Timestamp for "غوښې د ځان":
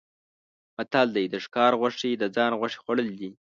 1.79-2.51